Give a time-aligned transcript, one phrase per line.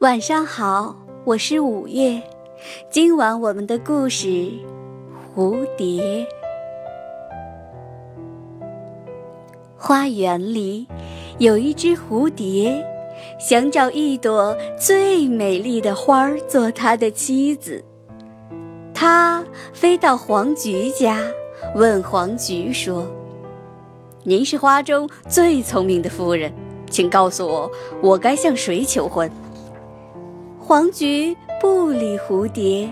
[0.00, 2.22] 晚上好，我是五月。
[2.88, 4.28] 今晚我们的故事
[5.36, 6.26] 《蝴蝶》。
[9.76, 10.88] 花园里
[11.36, 12.82] 有一只蝴蝶，
[13.38, 17.84] 想找一朵最美丽的花儿做它的妻子。
[18.94, 19.44] 它
[19.74, 21.22] 飞到黄菊家，
[21.74, 23.06] 问黄菊说
[24.24, 26.50] ：“您是花中最聪明的夫人，
[26.88, 27.70] 请告诉我，
[28.00, 29.30] 我该向谁求婚？”
[30.70, 32.88] 黄菊不理蝴蝶，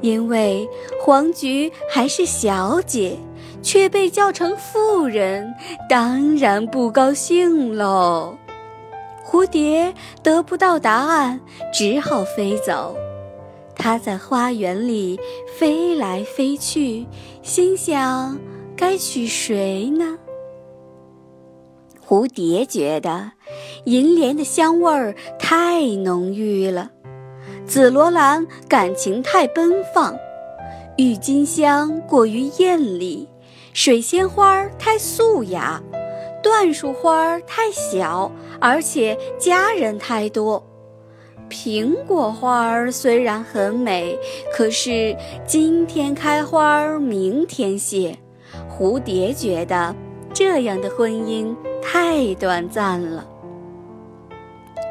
[0.00, 0.68] 因为
[1.00, 3.16] 黄菊还是小姐，
[3.62, 5.54] 却被叫成妇人，
[5.88, 8.36] 当然不高兴喽。
[9.24, 11.40] 蝴蝶得不到答案，
[11.72, 12.96] 只好飞走。
[13.76, 15.20] 它在花园里
[15.56, 17.06] 飞来飞去，
[17.42, 18.36] 心想：
[18.76, 20.18] 该娶谁呢？
[22.04, 23.32] 蝴蝶觉得
[23.84, 26.90] 银莲的香味儿太浓郁了，
[27.68, 30.16] 紫罗兰感情太奔放，
[30.96, 33.28] 郁金香过于艳丽，
[33.74, 35.78] 水仙花太素雅，
[36.42, 40.64] 椴树花太小，而且家人太多。
[41.50, 44.18] 苹果花儿虽然很美，
[44.50, 45.14] 可是
[45.46, 48.16] 今天开花，明天谢。
[48.66, 49.94] 蝴蝶觉得
[50.32, 51.54] 这样的婚姻。
[51.82, 53.26] 太短暂了，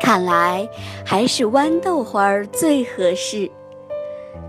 [0.07, 0.65] 看来
[1.05, 3.51] 还是豌豆花儿最合适。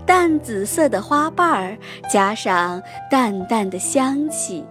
[0.05, 1.77] 淡紫色的花瓣儿，
[2.09, 4.63] 加上淡淡的香气。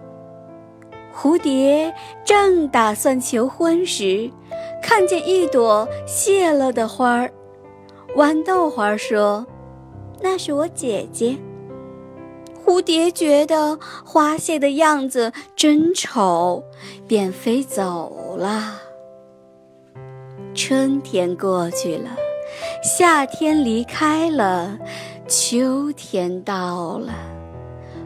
[1.15, 1.93] 蝴蝶
[2.25, 4.31] 正打算求婚时，
[4.81, 7.31] 看见一朵谢了的花儿。
[8.15, 9.45] 豌豆花说
[10.21, 11.37] ：“那是我姐姐。”
[12.65, 16.63] 蝴蝶觉得花谢的样子真丑，
[17.07, 18.88] 便飞走了。
[20.61, 22.09] 春天过去了，
[22.83, 24.77] 夏天离开了，
[25.25, 27.13] 秋天到了，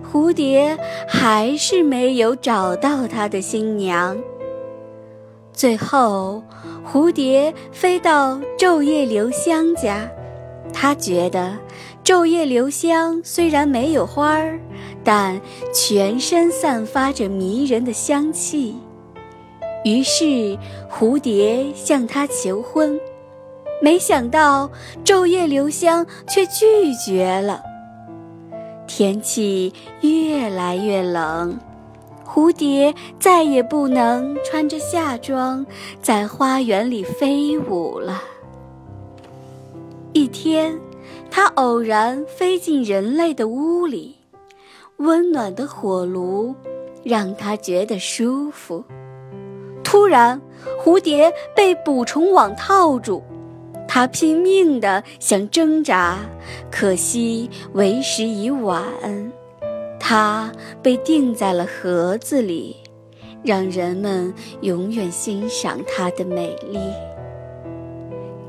[0.06, 0.78] 蝴蝶
[1.08, 4.16] 还是没有找到他的新娘。
[5.52, 6.44] 最后，
[6.86, 10.08] 蝴蝶飞到昼夜留香家。
[10.72, 11.58] 他觉得
[12.04, 14.60] 昼夜留香虽然没有花儿，
[15.04, 15.42] 但
[15.74, 18.76] 全身散发着迷人的香气。
[19.84, 20.58] 于是
[20.90, 23.00] 蝴蝶向他求婚，
[23.82, 24.70] 没想到
[25.04, 27.62] 昼夜留香却拒绝了。
[28.88, 31.60] 天气越来越冷，
[32.26, 35.66] 蝴蝶再也不能穿着夏装
[36.02, 38.22] 在花园里飞舞了。
[40.14, 40.80] 一天，
[41.32, 44.16] 它偶然飞进人类的屋里，
[44.98, 46.54] 温暖的火炉
[47.04, 48.84] 让它觉得舒服。
[49.94, 50.42] 突然，
[50.84, 53.22] 蝴蝶被捕虫网套住，
[53.88, 56.18] 它拼命地想挣扎，
[56.72, 58.82] 可惜为时已晚。
[60.00, 60.52] 它
[60.82, 62.76] 被钉在了盒子里，
[63.44, 66.80] 让人们永远欣赏它的美丽。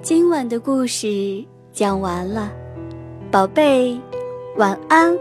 [0.01, 1.45] 今晚的故事。
[1.75, 2.51] 讲完了，
[3.31, 4.01] 宝贝，
[4.57, 5.15] 晚安。